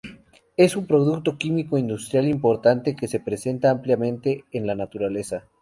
Es 0.57 0.75
un 0.75 0.87
producto 0.87 1.37
químico 1.37 1.77
industrial 1.77 2.27
importante 2.27 2.95
que 2.95 3.07
se 3.07 3.19
presenta 3.19 3.69
ampliamente 3.69 4.45
en 4.51 4.65
la 4.65 4.73
naturaleza. 4.73 5.47